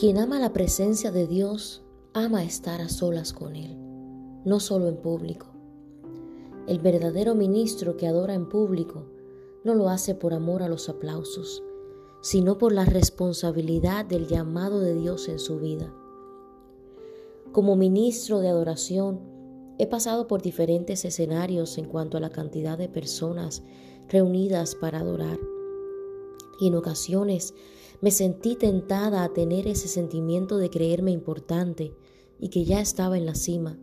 Quien 0.00 0.16
ama 0.16 0.40
la 0.40 0.54
presencia 0.54 1.10
de 1.10 1.26
Dios, 1.26 1.82
ama 2.14 2.42
estar 2.42 2.80
a 2.80 2.88
solas 2.88 3.34
con 3.34 3.54
Él, 3.54 3.76
no 4.46 4.58
solo 4.58 4.88
en 4.88 4.96
público. 4.96 5.48
El 6.66 6.78
verdadero 6.78 7.34
ministro 7.34 7.98
que 7.98 8.06
adora 8.06 8.32
en 8.32 8.48
público 8.48 9.04
no 9.62 9.74
lo 9.74 9.90
hace 9.90 10.14
por 10.14 10.32
amor 10.32 10.62
a 10.62 10.70
los 10.70 10.88
aplausos, 10.88 11.62
sino 12.22 12.56
por 12.56 12.72
la 12.72 12.86
responsabilidad 12.86 14.06
del 14.06 14.26
llamado 14.26 14.80
de 14.80 14.94
Dios 14.94 15.28
en 15.28 15.38
su 15.38 15.58
vida. 15.58 15.92
Como 17.52 17.76
ministro 17.76 18.40
de 18.40 18.48
adoración, 18.48 19.20
he 19.76 19.86
pasado 19.86 20.26
por 20.26 20.40
diferentes 20.40 21.04
escenarios 21.04 21.76
en 21.76 21.84
cuanto 21.84 22.16
a 22.16 22.20
la 22.20 22.30
cantidad 22.30 22.78
de 22.78 22.88
personas 22.88 23.62
reunidas 24.08 24.74
para 24.76 25.00
adorar. 25.00 25.38
Y 26.60 26.68
en 26.68 26.76
ocasiones 26.76 27.54
me 28.00 28.10
sentí 28.10 28.54
tentada 28.54 29.24
a 29.24 29.32
tener 29.32 29.66
ese 29.66 29.88
sentimiento 29.88 30.58
de 30.58 30.70
creerme 30.70 31.10
importante 31.10 31.94
y 32.38 32.48
que 32.48 32.64
ya 32.64 32.80
estaba 32.80 33.18
en 33.18 33.26
la 33.26 33.34
cima, 33.34 33.78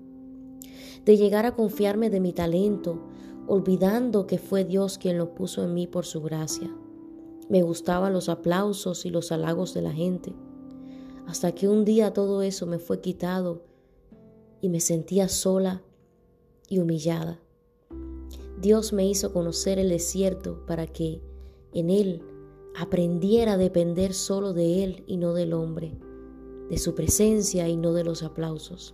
de 1.06 1.18
llegar 1.18 1.46
a 1.46 1.56
confiarme 1.56 2.10
de 2.10 2.20
mi 2.20 2.34
talento, 2.34 3.00
olvidando 3.48 4.28
que 4.28 4.40
fue 4.40 4.64
Dios 4.64 4.98
quien 4.98 5.18
lo 5.18 5.36
puso 5.36 5.64
en 5.64 5.74
mí 5.74 5.88
por 5.88 6.06
su 6.06 6.22
gracia. 6.22 6.76
Me 7.50 7.62
gustaban 7.62 8.14
los 8.14 8.30
aplausos 8.30 9.06
y 9.06 9.10
los 9.10 9.32
halagos 9.32 9.74
de 9.74 9.82
la 9.82 9.94
gente, 9.94 10.34
hasta 11.28 11.54
que 11.54 11.68
un 11.68 11.86
día 11.86 12.14
todo 12.14 12.42
eso 12.42 12.66
me 12.66 12.80
fue 12.80 13.02
quitado 13.02 13.64
y 14.62 14.70
me 14.70 14.80
sentía 14.80 15.30
sola 15.30 15.84
y 16.68 16.80
humillada. 16.80 17.40
Dios 18.60 18.92
me 18.92 19.06
hizo 19.06 19.32
conocer 19.32 19.78
el 19.78 19.90
desierto 19.90 20.66
para 20.66 20.88
que 20.88 21.22
en 21.74 21.90
él 21.90 22.24
aprendiera 22.80 23.54
a 23.54 23.58
depender 23.58 24.14
solo 24.14 24.54
de 24.54 24.84
Él 24.84 25.04
y 25.08 25.18
no 25.18 25.34
del 25.34 25.54
hombre, 25.54 25.98
de 26.70 26.78
su 26.78 26.94
presencia 26.94 27.68
y 27.68 27.76
no 27.76 27.92
de 27.94 28.04
los 28.04 28.22
aplausos. 28.22 28.94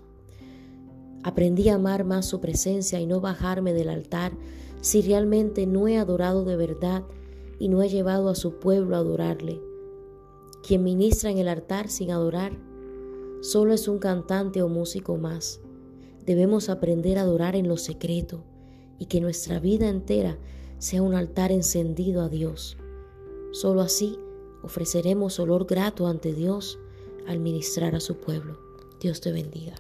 Aprendí 1.22 1.68
a 1.68 1.76
amar 1.76 2.06
más 2.06 2.26
su 2.26 2.40
presencia 2.40 3.02
y 3.02 3.06
no 3.06 3.20
bajarme 3.20 3.74
del 3.74 3.90
altar 3.90 4.32
si 4.80 5.02
realmente 5.02 5.68
no 5.68 5.90
he 5.90 5.98
adorado 5.98 6.46
de 6.46 6.56
verdad 6.56 7.04
y 7.60 7.68
no 7.68 7.84
he 7.84 7.90
llevado 7.90 8.30
a 8.30 8.36
su 8.36 8.58
pueblo 8.58 8.96
a 8.96 9.00
adorarle. 9.00 9.62
Quien 10.66 10.82
ministra 10.82 11.30
en 11.30 11.38
el 11.38 11.50
altar 11.50 11.90
sin 11.90 12.12
adorar 12.12 12.58
solo 13.42 13.74
es 13.74 13.90
un 13.90 14.00
cantante 14.00 14.62
o 14.62 14.70
músico 14.70 15.18
más. 15.18 15.60
Debemos 16.26 16.70
aprender 16.70 17.18
a 17.18 17.24
adorar 17.24 17.58
en 17.58 17.68
lo 17.68 17.76
secreto 17.76 18.46
y 18.98 19.08
que 19.08 19.20
nuestra 19.20 19.60
vida 19.60 19.90
entera 19.90 20.38
sea 20.78 21.02
un 21.02 21.16
altar 21.16 21.52
encendido 21.52 22.22
a 22.22 22.30
Dios. 22.30 22.78
Solo 23.54 23.82
así 23.82 24.18
ofreceremos 24.64 25.40
olor 25.40 25.66
grato 25.68 26.08
ante 26.08 26.34
Dios 26.34 26.80
al 27.28 27.40
ministrar 27.40 27.96
a 27.96 28.00
su 28.00 28.18
pueblo. 28.18 28.58
Dios 29.00 29.22
te 29.22 29.32
bendiga. 29.32 29.76